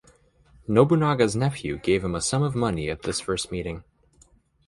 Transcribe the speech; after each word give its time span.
Nobunaga's 0.67 1.35
nephew 1.35 1.77
gave 1.77 2.03
him 2.03 2.15
a 2.15 2.21
sum 2.21 2.41
of 2.41 2.55
money 2.55 2.89
at 2.89 3.03
this 3.03 3.19
first 3.19 3.51
meeting. 3.51 3.83